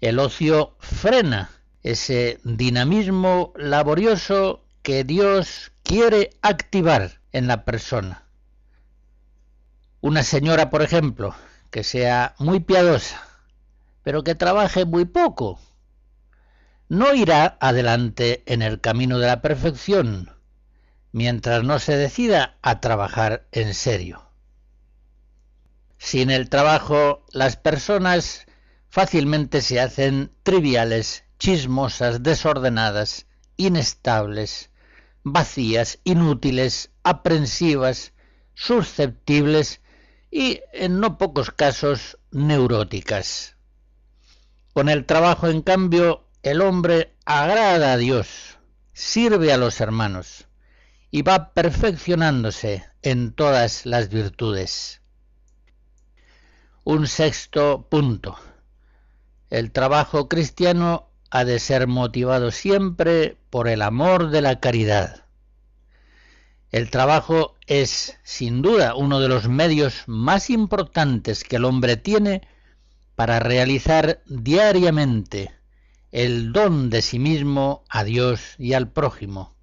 [0.00, 1.50] El ocio frena
[1.82, 8.24] ese dinamismo laborioso que Dios quiere activar en la persona.
[10.00, 11.34] Una señora, por ejemplo,
[11.70, 13.22] que sea muy piadosa,
[14.02, 15.60] pero que trabaje muy poco,
[16.88, 20.34] no irá adelante en el camino de la perfección
[21.12, 24.22] mientras no se decida a trabajar en serio.
[25.98, 28.46] Sin el trabajo, las personas
[28.90, 33.26] fácilmente se hacen triviales, chismosas, desordenadas,
[33.56, 34.70] inestables,
[35.22, 38.12] vacías, inútiles, aprensivas,
[38.54, 39.80] susceptibles
[40.30, 43.56] y, en no pocos casos, neuróticas.
[44.72, 48.58] Con el trabajo, en cambio, el hombre agrada a Dios,
[48.92, 50.46] sirve a los hermanos
[51.10, 55.00] y va perfeccionándose en todas las virtudes.
[56.84, 58.38] Un sexto punto.
[59.50, 65.24] El trabajo cristiano ha de ser motivado siempre por el amor de la caridad.
[66.70, 72.42] El trabajo es, sin duda, uno de los medios más importantes que el hombre tiene
[73.16, 75.52] para realizar diariamente
[76.12, 79.56] el don de sí mismo a Dios y al prójimo,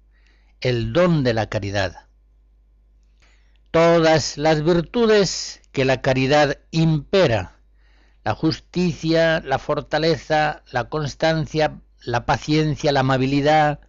[0.60, 2.06] el don de la caridad.
[3.70, 7.57] Todas las virtudes que la caridad impera,
[8.28, 13.80] la justicia, la fortaleza, la constancia, la paciencia, la amabilidad,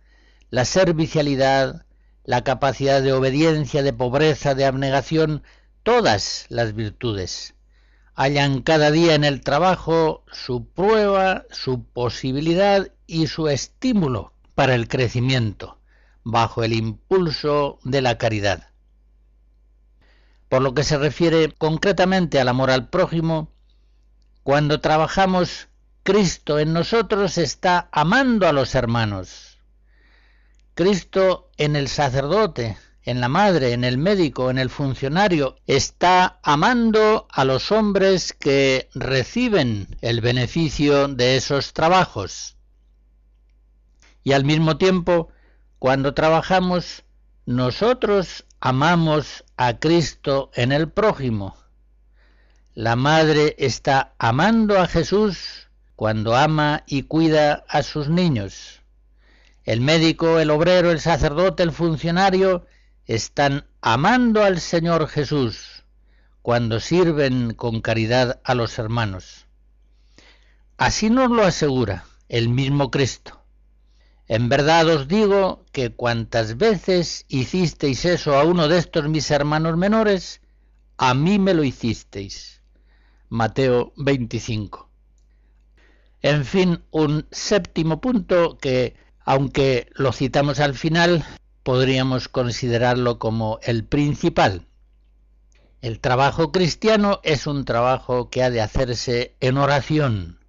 [0.50, 1.86] la servicialidad,
[2.24, 5.44] la capacidad de obediencia, de pobreza, de abnegación,
[5.84, 7.54] todas las virtudes
[8.16, 14.88] hallan cada día en el trabajo su prueba, su posibilidad y su estímulo para el
[14.88, 15.80] crecimiento,
[16.24, 18.70] bajo el impulso de la caridad.
[20.48, 23.52] Por lo que se refiere concretamente al amor al prójimo,
[24.50, 25.68] cuando trabajamos,
[26.02, 29.60] Cristo en nosotros está amando a los hermanos.
[30.74, 37.28] Cristo en el sacerdote, en la madre, en el médico, en el funcionario, está amando
[37.30, 42.58] a los hombres que reciben el beneficio de esos trabajos.
[44.24, 45.30] Y al mismo tiempo,
[45.78, 47.04] cuando trabajamos,
[47.46, 51.59] nosotros amamos a Cristo en el prójimo.
[52.82, 55.68] La madre está amando a Jesús
[55.98, 58.84] cuando ama y cuida a sus niños.
[59.66, 62.68] El médico, el obrero, el sacerdote, el funcionario
[63.06, 65.84] están amando al Señor Jesús
[66.42, 69.46] cuando sirven con caridad a los hermanos.
[70.78, 73.44] Así nos lo asegura el mismo Cristo.
[74.26, 79.76] En verdad os digo que cuantas veces hicisteis eso a uno de estos mis hermanos
[79.76, 80.40] menores,
[80.96, 82.59] a mí me lo hicisteis.
[83.30, 84.90] Mateo 25.
[86.22, 91.24] En fin, un séptimo punto que, aunque lo citamos al final,
[91.64, 94.68] podríamos considerarlo como el principal.
[95.82, 100.40] El trabajo cristiano es un trabajo que ha de hacerse en oración,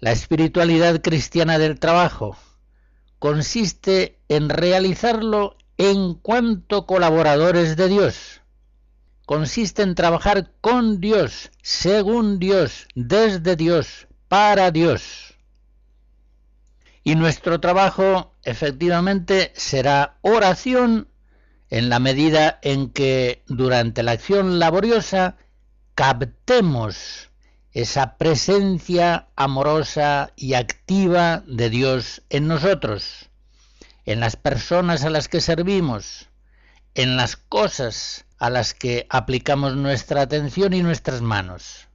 [0.00, 2.36] la espiritualidad cristiana del trabajo
[3.18, 8.37] consiste en realizarlo en cuanto colaboradores de Dios.
[9.28, 15.34] Consiste en trabajar con Dios, según Dios, desde Dios, para Dios.
[17.04, 21.08] Y nuestro trabajo efectivamente será oración
[21.68, 25.36] en la medida en que durante la acción laboriosa
[25.94, 27.28] captemos
[27.72, 33.28] esa presencia amorosa y activa de Dios en nosotros,
[34.06, 36.30] en las personas a las que servimos,
[36.98, 41.86] en las cosas a las que aplicamos nuestra atención y nuestras manos.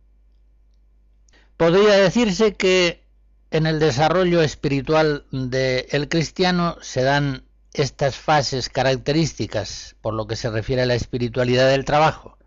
[1.57, 3.03] Podría decirse que
[3.51, 7.43] en el desarrollo espiritual del cristiano se dan
[7.73, 12.37] estas fases características por lo que se refiere a la espiritualidad del trabajo.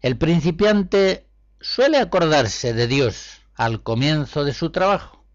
[0.00, 1.26] El principiante
[1.60, 5.26] suele acordarse de Dios al comienzo de su trabajo,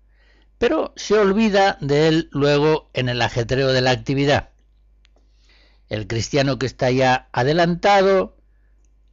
[0.58, 4.55] pero se olvida de él luego en el ajetreo de la actividad.
[5.96, 8.36] El cristiano que está ya adelantado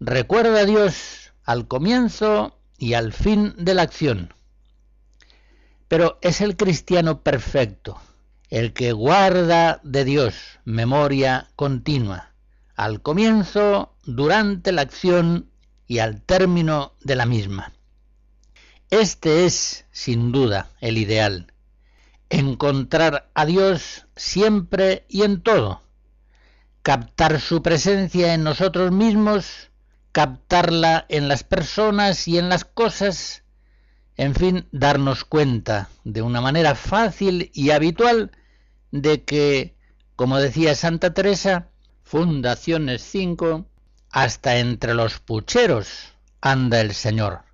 [0.00, 4.34] recuerda a Dios al comienzo y al fin de la acción.
[5.86, 8.00] Pero es el cristiano perfecto,
[8.50, 12.32] el que guarda de Dios memoria continua,
[12.74, 15.52] al comienzo, durante la acción
[15.86, 17.72] y al término de la misma.
[18.90, 21.52] Este es, sin duda, el ideal.
[22.28, 25.81] Encontrar a Dios siempre y en todo.
[26.82, 29.70] Captar su presencia en nosotros mismos,
[30.12, 33.44] captarla en las personas y en las cosas,
[34.16, 38.32] en fin, darnos cuenta de una manera fácil y habitual
[38.90, 39.76] de que,
[40.16, 41.68] como decía Santa Teresa,
[42.02, 43.64] Fundaciones 5,
[44.10, 47.51] hasta entre los pucheros anda el Señor.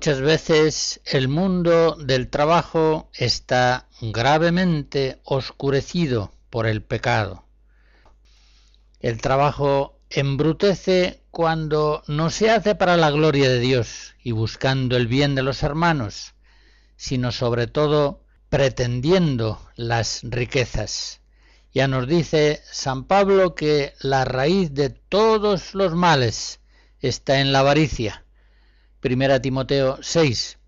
[0.00, 7.44] Muchas veces el mundo del trabajo está gravemente oscurecido por el pecado.
[9.00, 15.06] El trabajo embrutece cuando no se hace para la gloria de Dios y buscando el
[15.06, 16.32] bien de los hermanos,
[16.96, 21.20] sino sobre todo pretendiendo las riquezas.
[21.74, 26.60] Ya nos dice San Pablo que la raíz de todos los males
[27.02, 28.24] está en la avaricia
[29.00, 30.58] Primera Timoteo 6.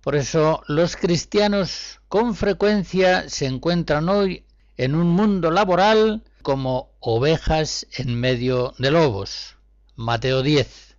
[0.00, 4.44] Por eso los cristianos con frecuencia se encuentran hoy
[4.76, 9.56] en un mundo laboral como ovejas en medio de lobos.
[9.96, 10.96] Mateo 10.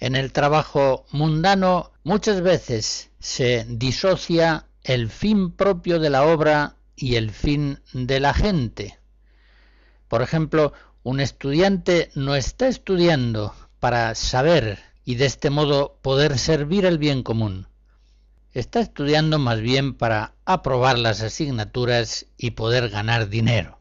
[0.00, 7.14] En el trabajo mundano muchas veces se disocia el fin propio de la obra y
[7.14, 8.98] el fin de la gente.
[10.08, 10.72] Por ejemplo,
[11.04, 17.22] un estudiante no está estudiando para saber y de este modo poder servir el bien
[17.22, 17.66] común.
[18.52, 23.80] Está estudiando más bien para aprobar las asignaturas y poder ganar dinero.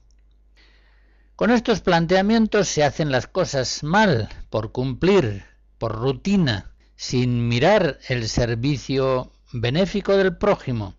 [1.36, 5.46] Con estos planteamientos se hacen las cosas mal, por cumplir,
[5.78, 10.96] por rutina, sin mirar el servicio benéfico del prójimo,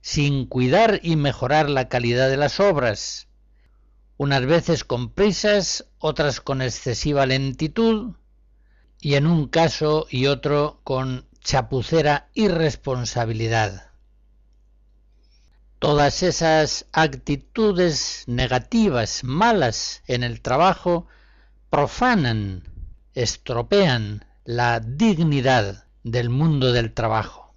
[0.00, 3.28] sin cuidar y mejorar la calidad de las obras,
[4.16, 8.14] unas veces con prisas, otras con excesiva lentitud,
[9.04, 13.90] y en un caso y otro con chapucera irresponsabilidad.
[15.78, 21.06] Todas esas actitudes negativas, malas en el trabajo,
[21.68, 22.62] profanan,
[23.12, 27.54] estropean la dignidad del mundo del trabajo.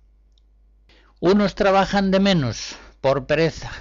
[1.21, 3.71] Unos trabajan de menos por pereza,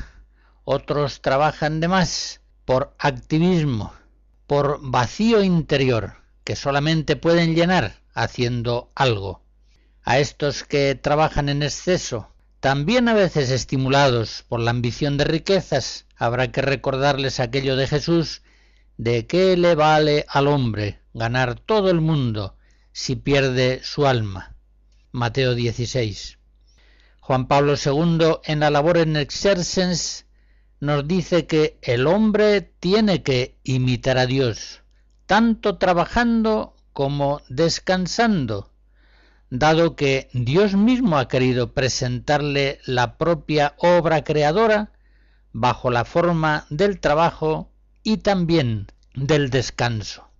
[0.63, 3.93] otros trabajan de más por activismo,
[4.47, 9.43] por vacío interior que solamente pueden llenar haciendo algo.
[10.05, 16.07] A estos que trabajan en exceso, también a veces estimulados por la ambición de riquezas,
[16.17, 18.43] habrá que recordarles aquello de Jesús,
[18.97, 22.57] de qué le vale al hombre ganar todo el mundo
[22.93, 24.55] si pierde su alma.
[25.11, 26.39] Mateo 16.
[27.19, 30.27] Juan Pablo II en la labor en Exercens
[30.79, 34.85] nos dice que el hombre tiene que imitar a Dios,
[35.27, 38.71] tanto trabajando como descansando,
[39.51, 44.93] dado que Dios mismo ha querido presentarle la propia obra creadora
[45.53, 47.71] bajo la forma del trabajo
[48.03, 50.31] y también del descanso.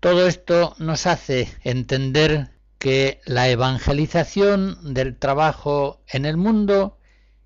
[0.00, 6.98] Todo esto nos hace entender que la evangelización del trabajo en el mundo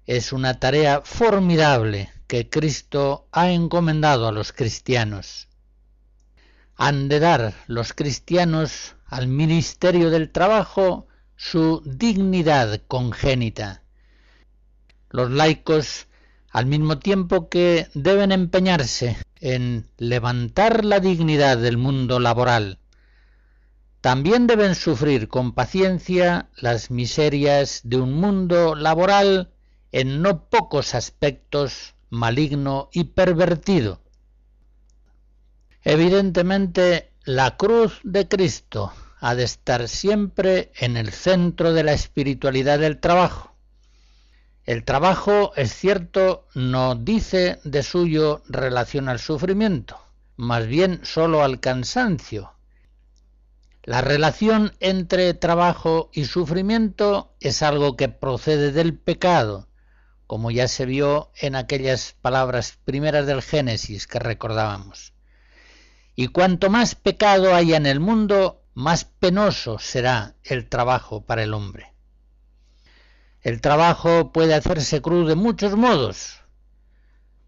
[0.06, 5.49] es una tarea formidable que Cristo ha encomendado a los cristianos
[6.80, 11.06] han de dar los cristianos al ministerio del trabajo
[11.36, 13.82] su dignidad congénita.
[15.10, 16.06] Los laicos,
[16.48, 22.78] al mismo tiempo que deben empeñarse en levantar la dignidad del mundo laboral,
[24.00, 29.52] también deben sufrir con paciencia las miserias de un mundo laboral
[29.92, 34.00] en no pocos aspectos maligno y pervertido.
[35.82, 42.78] Evidentemente, la cruz de Cristo ha de estar siempre en el centro de la espiritualidad
[42.78, 43.54] del trabajo.
[44.64, 49.98] El trabajo, es cierto, no dice de suyo relación al sufrimiento,
[50.36, 52.52] más bien sólo al cansancio.
[53.82, 59.66] La relación entre trabajo y sufrimiento es algo que procede del pecado,
[60.26, 65.14] como ya se vio en aquellas palabras primeras del Génesis que recordábamos.
[66.20, 71.54] Y cuanto más pecado haya en el mundo, más penoso será el trabajo para el
[71.54, 71.94] hombre.
[73.40, 76.42] El trabajo puede hacerse cruz de muchos modos.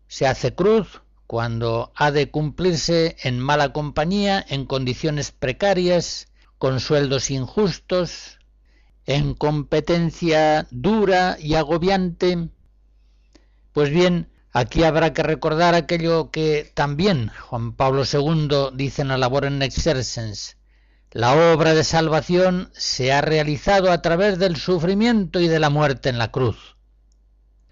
[0.09, 7.31] Se hace cruz cuando ha de cumplirse en mala compañía, en condiciones precarias, con sueldos
[7.31, 8.39] injustos,
[9.05, 12.49] en competencia dura y agobiante.
[13.75, 19.17] Pues bien, Aquí habrá que recordar aquello que también Juan Pablo II dice en la
[19.17, 20.59] labor en Exercens.
[21.11, 26.11] La obra de salvación se ha realizado a través del sufrimiento y de la muerte
[26.11, 26.77] en la cruz.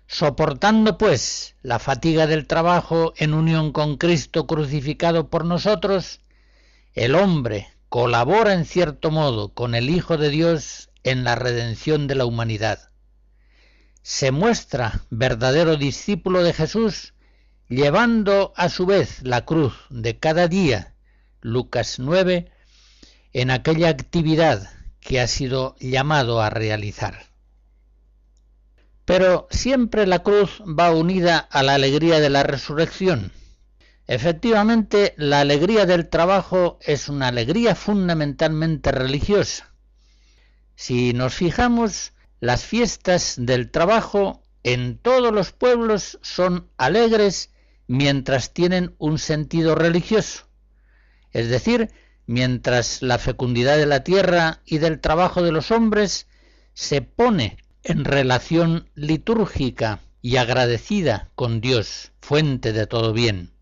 [0.06, 6.20] Soportando, pues, la fatiga del trabajo en unión con Cristo crucificado por nosotros,
[6.94, 12.14] el hombre colabora en cierto modo con el Hijo de Dios en la redención de
[12.14, 12.89] la humanidad
[14.02, 17.14] se muestra verdadero discípulo de Jesús,
[17.68, 20.94] llevando a su vez la cruz de cada día,
[21.40, 22.50] Lucas 9,
[23.32, 24.70] en aquella actividad
[25.00, 27.26] que ha sido llamado a realizar.
[29.04, 33.32] Pero siempre la cruz va unida a la alegría de la resurrección.
[34.06, 39.72] Efectivamente, la alegría del trabajo es una alegría fundamentalmente religiosa.
[40.74, 47.50] Si nos fijamos, las fiestas del trabajo en todos los pueblos son alegres
[47.86, 50.46] mientras tienen un sentido religioso,
[51.32, 51.90] es decir,
[52.26, 56.26] mientras la fecundidad de la tierra y del trabajo de los hombres
[56.72, 63.52] se pone en relación litúrgica y agradecida con Dios, fuente de todo bien.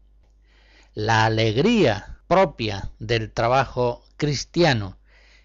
[0.94, 4.97] La alegría propia del trabajo cristiano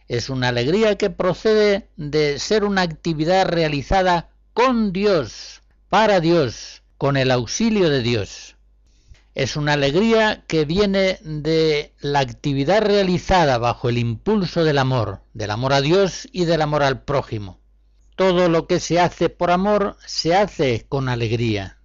[0.08, 7.18] es una alegría que procede de ser una actividad realizada con Dios, para Dios, con
[7.18, 8.58] el auxilio de Dios.
[9.34, 15.52] Es una alegría que viene de la actividad realizada bajo el impulso del amor, del
[15.52, 17.60] amor a Dios y del amor al prójimo.
[18.16, 21.80] Todo lo que se hace por amor se hace con alegría.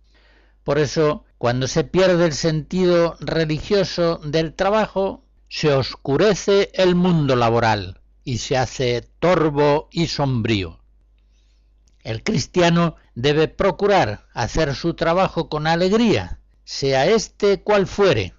[0.62, 7.98] Por eso, cuando se pierde el sentido religioso del trabajo, se oscurece el mundo laboral
[8.29, 10.81] y se hace torvo y sombrío.
[12.03, 18.35] El cristiano debe procurar hacer su trabajo con alegría, sea este cual fuere.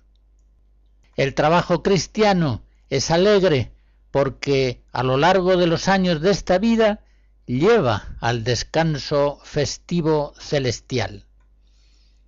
[1.15, 2.61] El trabajo cristiano
[2.91, 3.71] es alegre
[4.11, 7.03] porque a lo largo de los años de esta vida
[7.47, 11.25] lleva al descanso festivo celestial.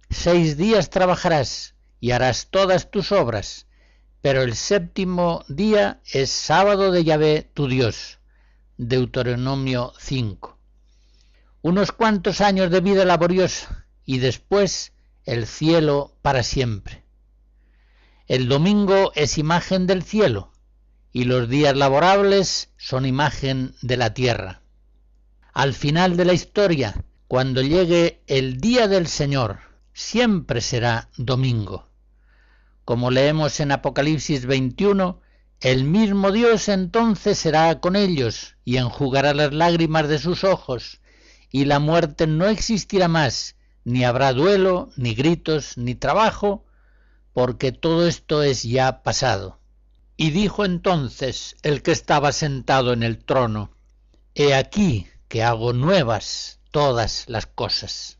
[0.10, 3.68] Seis días trabajarás y harás todas tus obras,
[4.22, 8.20] pero el séptimo día es sábado de Yahvé tu Dios.
[8.78, 10.58] Deuteronomio 5.
[11.64, 14.94] Unos cuantos años de vida laboriosa y después
[15.26, 17.04] el cielo para siempre.
[18.28, 20.52] El domingo es imagen del cielo
[21.12, 24.62] y los días laborables son imagen de la tierra.
[25.54, 29.60] Al final de la historia, cuando llegue el día del Señor,
[29.94, 31.91] siempre será domingo.
[32.92, 35.22] Como leemos en Apocalipsis 21,
[35.62, 41.00] el mismo Dios entonces será con ellos y enjugará las lágrimas de sus ojos,
[41.50, 46.66] y la muerte no existirá más, ni habrá duelo, ni gritos, ni trabajo,
[47.32, 49.62] porque todo esto es ya pasado.
[50.18, 53.72] Y dijo entonces el que estaba sentado en el trono,
[54.36, 58.20] He aquí que hago nuevas todas las cosas.